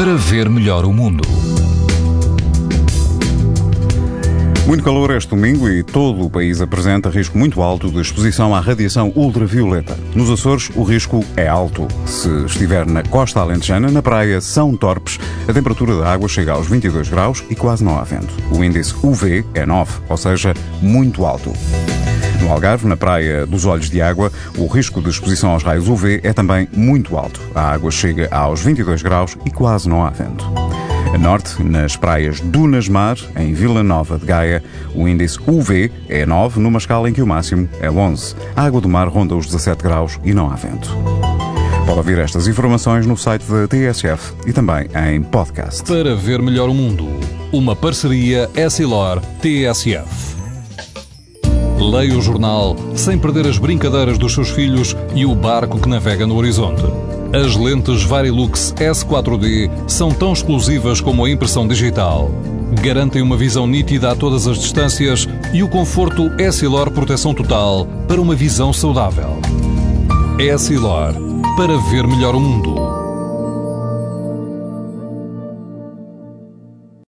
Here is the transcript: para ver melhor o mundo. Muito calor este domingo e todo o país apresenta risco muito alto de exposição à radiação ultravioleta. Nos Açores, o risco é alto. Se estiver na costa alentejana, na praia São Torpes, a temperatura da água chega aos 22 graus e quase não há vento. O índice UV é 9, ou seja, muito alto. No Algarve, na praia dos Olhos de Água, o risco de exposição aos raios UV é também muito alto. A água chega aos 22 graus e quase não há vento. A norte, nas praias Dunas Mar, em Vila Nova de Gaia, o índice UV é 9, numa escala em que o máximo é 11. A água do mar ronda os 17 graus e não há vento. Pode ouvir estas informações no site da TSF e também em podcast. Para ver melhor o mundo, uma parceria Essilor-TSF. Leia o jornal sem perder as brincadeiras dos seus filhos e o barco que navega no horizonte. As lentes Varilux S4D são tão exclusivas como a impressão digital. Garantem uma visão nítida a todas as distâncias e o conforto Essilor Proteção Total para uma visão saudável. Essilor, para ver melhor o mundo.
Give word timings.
para 0.00 0.14
ver 0.14 0.48
melhor 0.48 0.86
o 0.86 0.92
mundo. 0.94 1.22
Muito 4.66 4.82
calor 4.82 5.10
este 5.10 5.28
domingo 5.28 5.68
e 5.68 5.82
todo 5.82 6.24
o 6.24 6.30
país 6.30 6.62
apresenta 6.62 7.10
risco 7.10 7.36
muito 7.36 7.60
alto 7.60 7.90
de 7.90 8.00
exposição 8.00 8.54
à 8.54 8.60
radiação 8.60 9.12
ultravioleta. 9.14 9.98
Nos 10.14 10.30
Açores, 10.30 10.70
o 10.74 10.84
risco 10.84 11.22
é 11.36 11.46
alto. 11.46 11.86
Se 12.06 12.30
estiver 12.46 12.86
na 12.86 13.02
costa 13.02 13.40
alentejana, 13.40 13.90
na 13.90 14.00
praia 14.00 14.40
São 14.40 14.74
Torpes, 14.74 15.18
a 15.46 15.52
temperatura 15.52 15.94
da 15.98 16.10
água 16.10 16.30
chega 16.30 16.52
aos 16.52 16.66
22 16.66 17.10
graus 17.10 17.44
e 17.50 17.54
quase 17.54 17.84
não 17.84 17.98
há 17.98 18.02
vento. 18.02 18.32
O 18.56 18.64
índice 18.64 18.94
UV 19.02 19.44
é 19.52 19.66
9, 19.66 20.00
ou 20.08 20.16
seja, 20.16 20.54
muito 20.80 21.26
alto. 21.26 21.52
No 22.40 22.50
Algarve, 22.50 22.86
na 22.86 22.96
praia 22.96 23.46
dos 23.46 23.64
Olhos 23.66 23.90
de 23.90 24.00
Água, 24.00 24.32
o 24.56 24.66
risco 24.66 25.00
de 25.00 25.10
exposição 25.10 25.50
aos 25.50 25.62
raios 25.62 25.88
UV 25.88 26.20
é 26.22 26.32
também 26.32 26.68
muito 26.72 27.16
alto. 27.16 27.40
A 27.54 27.70
água 27.70 27.90
chega 27.90 28.28
aos 28.30 28.60
22 28.62 29.02
graus 29.02 29.36
e 29.44 29.50
quase 29.50 29.88
não 29.88 30.04
há 30.04 30.10
vento. 30.10 30.44
A 31.12 31.18
norte, 31.18 31.62
nas 31.62 31.96
praias 31.96 32.40
Dunas 32.40 32.88
Mar, 32.88 33.16
em 33.36 33.52
Vila 33.52 33.82
Nova 33.82 34.16
de 34.16 34.24
Gaia, 34.24 34.62
o 34.94 35.08
índice 35.08 35.38
UV 35.46 35.90
é 36.08 36.24
9, 36.24 36.60
numa 36.60 36.78
escala 36.78 37.10
em 37.10 37.12
que 37.12 37.20
o 37.20 37.26
máximo 37.26 37.68
é 37.80 37.90
11. 37.90 38.36
A 38.54 38.62
água 38.62 38.80
do 38.80 38.88
mar 38.88 39.08
ronda 39.08 39.34
os 39.34 39.46
17 39.46 39.82
graus 39.82 40.20
e 40.24 40.32
não 40.32 40.50
há 40.50 40.54
vento. 40.54 40.96
Pode 41.84 41.98
ouvir 41.98 42.18
estas 42.18 42.46
informações 42.46 43.04
no 43.04 43.16
site 43.16 43.44
da 43.44 43.66
TSF 43.66 44.34
e 44.46 44.52
também 44.52 44.88
em 45.08 45.20
podcast. 45.20 45.82
Para 45.82 46.14
ver 46.14 46.40
melhor 46.40 46.68
o 46.68 46.74
mundo, 46.74 47.08
uma 47.52 47.74
parceria 47.74 48.48
Essilor-TSF. 48.54 50.39
Leia 51.80 52.16
o 52.16 52.20
jornal 52.20 52.76
sem 52.94 53.18
perder 53.18 53.46
as 53.46 53.56
brincadeiras 53.56 54.18
dos 54.18 54.34
seus 54.34 54.50
filhos 54.50 54.94
e 55.14 55.24
o 55.24 55.34
barco 55.34 55.80
que 55.80 55.88
navega 55.88 56.26
no 56.26 56.36
horizonte. 56.36 56.82
As 57.32 57.56
lentes 57.56 58.02
Varilux 58.02 58.74
S4D 58.76 59.70
são 59.88 60.10
tão 60.10 60.32
exclusivas 60.32 61.00
como 61.00 61.24
a 61.24 61.30
impressão 61.30 61.66
digital. 61.66 62.30
Garantem 62.82 63.22
uma 63.22 63.36
visão 63.36 63.66
nítida 63.66 64.10
a 64.10 64.14
todas 64.14 64.46
as 64.46 64.58
distâncias 64.58 65.26
e 65.54 65.62
o 65.62 65.68
conforto 65.68 66.30
Essilor 66.38 66.90
Proteção 66.90 67.32
Total 67.32 67.86
para 68.06 68.20
uma 68.20 68.34
visão 68.34 68.72
saudável. 68.72 69.40
Essilor, 70.38 71.14
para 71.56 71.78
ver 71.90 72.06
melhor 72.06 72.34
o 72.34 72.40
mundo. 72.40 72.89